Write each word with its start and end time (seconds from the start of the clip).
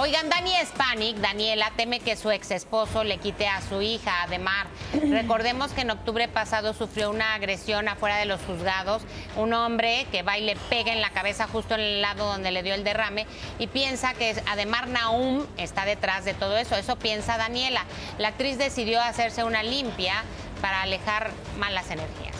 Oigan, 0.00 0.28
Dani 0.28 0.52
Spanik, 0.64 1.16
Daniela, 1.16 1.72
teme 1.76 1.98
que 1.98 2.14
su 2.14 2.30
ex 2.30 2.52
esposo 2.52 3.02
le 3.02 3.18
quite 3.18 3.48
a 3.48 3.60
su 3.60 3.82
hija, 3.82 4.22
Ademar. 4.22 4.68
Recordemos 4.92 5.72
que 5.72 5.80
en 5.80 5.90
octubre 5.90 6.28
pasado 6.28 6.72
sufrió 6.72 7.10
una 7.10 7.34
agresión 7.34 7.88
afuera 7.88 8.16
de 8.16 8.24
los 8.24 8.40
juzgados. 8.42 9.02
Un 9.34 9.52
hombre 9.54 10.06
que 10.12 10.22
va 10.22 10.38
y 10.38 10.44
le 10.44 10.54
pega 10.54 10.92
en 10.92 11.00
la 11.00 11.10
cabeza 11.10 11.48
justo 11.48 11.74
en 11.74 11.80
el 11.80 12.00
lado 12.00 12.30
donde 12.30 12.52
le 12.52 12.62
dio 12.62 12.74
el 12.74 12.84
derrame 12.84 13.26
y 13.58 13.66
piensa 13.66 14.14
que 14.14 14.40
Ademar 14.46 14.86
Naum 14.86 15.44
está 15.56 15.84
detrás 15.84 16.24
de 16.24 16.32
todo 16.32 16.56
eso. 16.56 16.76
Eso 16.76 16.96
piensa 16.96 17.36
Daniela. 17.36 17.84
La 18.18 18.28
actriz 18.28 18.56
decidió 18.56 19.02
hacerse 19.02 19.42
una 19.42 19.64
limpia 19.64 20.22
para 20.62 20.82
alejar 20.82 21.32
malas 21.58 21.90
energías. 21.90 22.36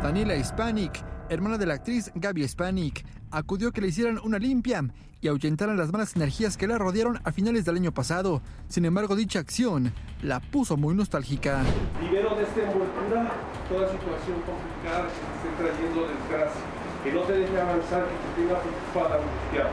Daniela 0.00 0.44
Spanik, 0.44 1.02
hermana 1.28 1.58
de 1.58 1.66
la 1.66 1.74
actriz 1.74 2.10
Gaby 2.14 2.46
Spanik, 2.46 3.04
acudió 3.30 3.68
a 3.68 3.72
que 3.72 3.80
le 3.80 3.88
hicieran 3.88 4.20
una 4.22 4.38
limpia 4.38 4.84
y 5.20 5.28
ahuyentaran 5.28 5.76
las 5.76 5.92
malas 5.92 6.14
energías 6.14 6.56
que 6.56 6.66
la 6.66 6.78
rodearon 6.78 7.20
a 7.24 7.32
finales 7.32 7.64
del 7.64 7.76
año 7.76 7.92
pasado. 7.92 8.42
Sin 8.68 8.84
embargo, 8.84 9.16
dicha 9.16 9.38
acción 9.38 9.92
la 10.22 10.40
puso 10.40 10.76
muy 10.76 10.94
nostálgica. 10.94 11.62
Libero 12.00 12.36
de 12.36 12.42
esta 12.42 12.60
envoltura 12.62 13.32
toda 13.68 13.90
situación 13.90 14.42
complicada 14.46 15.08
que 15.08 15.48
te 15.48 15.64
esté 15.64 15.74
trayendo 15.74 16.08
desgracia, 16.08 16.60
que 17.02 17.12
no 17.12 17.20
te 17.22 17.32
deje 17.32 17.60
avanzar, 17.60 18.04
que 18.04 18.42
te 18.42 18.48
tenga 18.48 18.60
preocupada, 18.60 19.20
angustiada. 19.22 19.70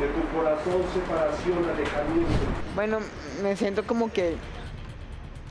De 0.00 0.08
tu 0.08 0.36
corazón, 0.36 0.82
separación, 0.92 1.70
alejamiento. 1.70 2.32
Bueno, 2.74 2.98
me 3.42 3.56
siento 3.56 3.86
como 3.86 4.10
que 4.12 4.36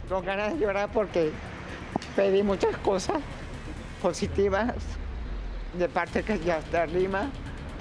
con 0.10 0.26
ganas 0.26 0.54
de 0.54 0.60
llorar 0.60 0.90
porque 0.91 1.32
pedí 2.18 2.44
muchas 2.44 2.76
cosas 2.77 3.22
positivas 4.02 4.74
de 5.77 5.90
parte 5.90 6.23
que 6.23 6.40
ya 6.40 6.59
está 6.59 6.84
arriba, 6.84 7.27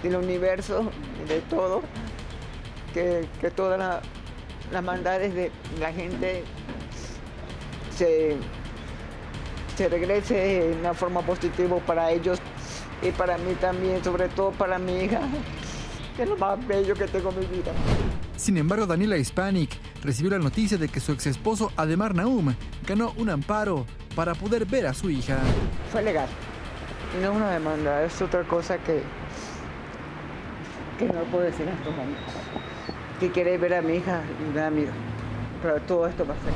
del 0.02 0.16
universo, 0.16 0.91
de 1.28 1.41
todo, 1.42 1.82
que, 2.95 3.27
que 3.41 3.51
todas 3.51 3.78
la- 3.78 4.01
las 4.73 4.82
maldades 4.82 5.34
de 5.34 5.51
la 5.78 5.93
gente 5.93 6.45
se, 7.96 8.37
se 9.76 9.88
regrese 9.88 10.35
de 10.35 10.76
una 10.80 10.95
forma 10.95 11.20
positiva 11.23 11.76
para 11.79 12.10
ellos 12.10 12.38
y 13.02 13.10
para 13.10 13.37
mí 13.38 13.54
también, 13.60 14.02
sobre 14.02 14.29
todo 14.29 14.51
para 14.52 14.79
mi 14.79 14.93
hija, 15.04 15.20
que 16.16 16.23
es 16.23 16.29
lo 16.29 16.37
más 16.37 16.65
bello 16.66 16.95
que 16.95 17.07
tengo 17.07 17.30
en 17.30 17.40
mi 17.40 17.46
vida. 17.46 17.73
Sin 18.37 18.57
embargo, 18.57 18.87
Daniela 18.87 19.16
Hispanic 19.18 19.70
recibió 20.02 20.30
la 20.32 20.38
noticia 20.38 20.79
de 20.79 20.88
que 20.88 21.01
su 21.01 21.13
ex 21.13 21.26
esposo 21.26 21.70
Ademar 21.76 22.15
Naum 22.15 22.54
ganó 22.87 23.13
un 23.16 23.30
amparo 23.30 23.87
para 24.16 24.35
poder 24.35 24.65
ver 24.66 24.87
a 24.87 24.95
su 24.95 25.10
hija. 25.10 25.38
Fue 25.93 26.02
legal. 26.02 26.26
No 27.21 27.30
es 27.30 27.37
una 27.37 27.51
demanda, 27.51 28.02
es 28.05 28.21
otra 28.23 28.43
cosa 28.45 28.79
que, 28.79 29.02
que 30.99 31.07
no 31.07 31.21
puedo 31.24 31.45
decir 31.45 31.66
en 31.69 31.74
estos 31.74 31.95
momentos. 31.95 32.35
Que 33.21 33.30
quiere 33.30 33.59
ver 33.59 33.74
a 33.74 33.82
mi 33.82 33.95
hija 33.96 34.23
y 34.51 34.54
da 34.57 34.71
miedo. 34.71 34.93
Pero 35.63 35.80
todo 35.82 36.07
esto 36.07 36.27
va 36.27 36.35
a 36.35 36.37
ser. 36.38 36.52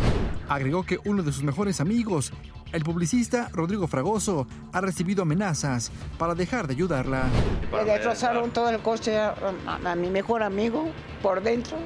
Agregó 0.48 0.82
que 0.84 0.98
uno 1.04 1.22
de 1.22 1.30
sus 1.32 1.42
mejores 1.42 1.80
amigos, 1.80 2.32
el 2.72 2.82
publicista 2.82 3.48
Rodrigo 3.52 3.86
Fragoso, 3.86 4.46
ha 4.72 4.80
recibido 4.80 5.22
amenazas 5.22 5.92
para 6.18 6.34
dejar 6.34 6.66
de 6.66 6.74
ayudarla. 6.74 7.24
Le 7.72 7.84
destrozaron 7.84 8.50
todo 8.50 8.70
el 8.70 8.78
coche 8.80 9.18
a, 9.18 9.34
a- 9.66 9.92
a 9.92 9.94
mi 9.94 10.08
mejor 10.08 10.42
amigo 10.42 10.88
por 11.22 11.42
dentro. 11.42 11.76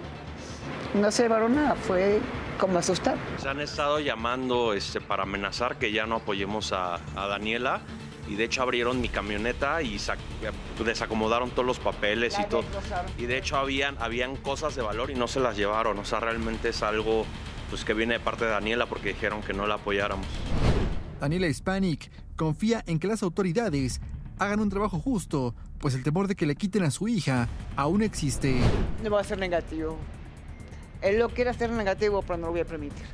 No 0.95 1.11
se 1.11 1.25
llevaron 1.25 1.55
nada, 1.57 1.75
fue 1.75 2.21
como 2.59 2.79
asustar. 2.79 3.17
Se 3.39 3.49
han 3.49 3.61
estado 3.61 4.01
llamando 4.01 4.73
este, 4.75 5.01
para 5.01 5.25
amenazar 5.25 5.77
que 5.79 5.93
ya 5.93 6.07
no 6.07 6.17
apoyemos 6.17 6.73
a, 6.73 6.97
a 7.17 7.27
Daniela 7.27 7.81
y 8.31 8.37
de 8.37 8.45
hecho 8.45 8.63
abrieron 8.63 9.01
mi 9.01 9.09
camioneta 9.09 9.83
y 9.83 9.97
sac- 9.97 10.17
desacomodaron 10.85 11.51
todos 11.51 11.67
los 11.67 11.81
papeles 11.81 12.39
y 12.39 12.45
todo. 12.49 12.63
Y 13.19 13.27
de 13.27 13.37
hecho 13.39 13.57
habían, 13.57 13.97
habían 14.01 14.37
cosas 14.37 14.77
de 14.77 14.83
valor 14.83 15.11
y 15.11 15.15
no 15.15 15.27
se 15.27 15.41
las 15.41 15.57
llevaron. 15.57 15.99
O 15.99 16.05
sea, 16.05 16.21
realmente 16.21 16.69
es 16.69 16.83
algo 16.85 17.27
pues, 17.71 17.85
que 17.85 17.93
viene 17.93 18.15
de 18.15 18.21
parte 18.21 18.45
de 18.45 18.53
Daniela 18.53 18.87
porque 18.87 19.09
dijeron 19.09 19.43
que 19.43 19.53
no 19.53 19.67
la 19.67 19.75
apoyáramos. 19.75 20.27
Daniela 21.21 21.49
Hispanic 21.49 22.11
confía 22.37 22.83
en 22.87 22.99
que 23.01 23.09
las 23.09 23.23
autoridades 23.25 24.01
hagan 24.39 24.61
un 24.61 24.71
trabajo 24.71 25.01
justo, 25.01 25.55
pues 25.79 25.95
el 25.95 26.03
temor 26.05 26.29
de 26.29 26.37
que 26.37 26.47
le 26.47 26.55
quiten 26.55 26.85
a 26.85 26.91
su 26.91 27.09
hija 27.09 27.49
aún 27.77 28.03
existe. 28.03 28.59
No 29.03 29.11
va 29.11 29.21
a 29.21 29.25
ser 29.25 29.39
negativo. 29.39 29.99
Él 31.03 31.19
lo 31.19 31.29
quiere 31.31 31.51
hacer 31.51 31.71
negativo, 31.71 32.23
pero 32.23 32.37
no 32.37 32.47
lo 32.47 32.53
voy 32.53 32.61
a 32.61 32.65
permitir. 32.65 33.05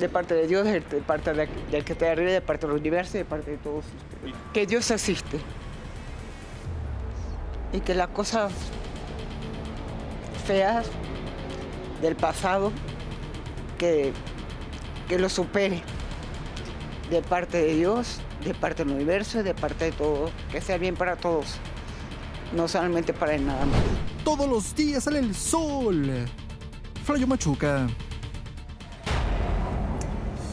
De 0.00 0.08
parte 0.08 0.34
de 0.34 0.46
Dios, 0.46 0.64
de 0.66 0.80
parte 0.80 1.32
de- 1.32 1.48
del 1.70 1.84
que 1.84 1.92
está 1.92 2.10
arriba, 2.12 2.30
de 2.30 2.40
parte 2.40 2.66
del 2.66 2.76
universo, 2.76 3.18
de 3.18 3.24
parte 3.24 3.50
de 3.52 3.56
todos 3.58 3.84
ustedes. 3.84 4.34
Que 4.54 4.66
Dios 4.66 4.90
existe. 4.90 5.38
Y 7.72 7.80
que 7.80 7.94
las 7.94 8.08
cosas 8.08 8.52
feas 10.46 10.86
del 12.00 12.16
pasado, 12.16 12.72
que, 13.78 14.12
que 15.08 15.18
lo 15.18 15.28
supere. 15.28 15.82
De 17.10 17.22
parte 17.22 17.58
de 17.58 17.74
Dios, 17.74 18.20
de 18.44 18.54
parte 18.54 18.84
del 18.84 18.94
universo 18.94 19.40
y 19.40 19.42
de 19.42 19.54
parte 19.54 19.86
de 19.86 19.92
todo. 19.92 20.30
Que 20.50 20.60
sea 20.60 20.78
bien 20.78 20.94
para 20.96 21.16
todos. 21.16 21.56
No 22.54 22.66
solamente 22.68 23.12
para 23.12 23.34
él 23.34 23.46
nada 23.46 23.64
más. 23.66 23.78
Todos 24.24 24.48
los 24.48 24.74
días 24.74 25.04
sale 25.04 25.18
el 25.20 25.34
sol. 25.34 26.26
Flayo 27.06 27.28
Machuca. 27.28 27.86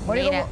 Mira. 0.07 0.45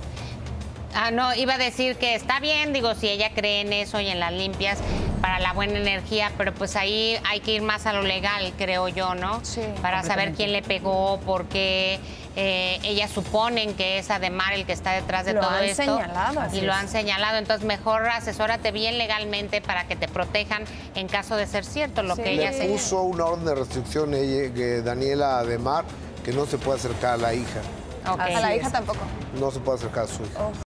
Ah, 0.95 1.11
no, 1.11 1.33
iba 1.35 1.53
a 1.53 1.57
decir 1.59 1.95
que 1.97 2.15
está 2.15 2.39
bien, 2.39 2.73
digo, 2.73 2.95
si 2.95 3.07
ella 3.07 3.31
cree 3.35 3.61
en 3.61 3.71
eso 3.71 3.99
y 3.99 4.07
en 4.07 4.19
las 4.19 4.33
limpias 4.33 4.79
para 5.21 5.39
la 5.39 5.53
buena 5.53 5.77
energía, 5.77 6.31
pero 6.37 6.55
pues 6.55 6.75
ahí 6.75 7.17
hay 7.29 7.39
que 7.41 7.53
ir 7.53 7.61
más 7.61 7.85
a 7.85 7.93
lo 7.93 8.01
legal, 8.01 8.51
creo 8.57 8.87
yo, 8.87 9.13
¿no? 9.13 9.45
Sí, 9.45 9.61
Para 9.83 10.01
saber 10.01 10.33
quién 10.33 10.51
le 10.51 10.63
pegó, 10.63 11.19
por 11.19 11.45
qué 11.45 11.99
eh, 12.35 12.60
ellas 12.91 13.11
suponen 13.11 13.73
que 13.73 13.97
es 13.97 14.09
Ademar 14.11 14.53
el 14.53 14.65
que 14.65 14.73
está 14.73 14.91
detrás 14.93 15.25
de 15.25 15.33
Lo 15.33 15.41
todo 15.41 15.49
han 15.51 15.63
esto. 15.65 15.83
señalado, 15.83 16.41
Y 16.55 16.61
lo 16.61 16.73
han 16.73 16.87
señalado, 16.87 17.37
entonces 17.37 17.65
mejor 17.65 18.07
asesórate 18.07 18.71
bien 18.71 18.97
legalmente 18.97 19.61
para 19.61 19.87
que 19.87 19.95
te 19.95 20.07
protejan 20.07 20.63
en 20.95 21.07
caso 21.07 21.35
de 21.35 21.47
ser 21.47 21.65
cierto 21.65 22.03
lo 22.03 22.15
Sí. 22.15 22.23
que 22.23 22.31
ella 22.33 22.51
Le. 22.51 22.69
Puso 22.69 23.01
una 23.03 23.25
orden 23.25 23.45
de 23.45 23.55
restricción 23.55 24.13
ella, 24.13 24.53
que 24.53 24.81
Daniela 24.81 25.39
Ademar 25.39 25.85
que 26.23 26.31
no 26.31 26.45
se 26.45 26.57
puede 26.59 26.77
acercar 26.77 27.15
a 27.15 27.17
la 27.17 27.33
hija. 27.33 27.61
A 28.05 28.29
la 28.29 28.55
hija 28.55 28.69
tampoco. 28.69 28.99
No 29.39 29.49
se 29.51 29.59
puede 29.59 29.77
acercar 29.79 30.03
a 30.03 30.07
su 30.07 30.23
hija. 30.23 30.39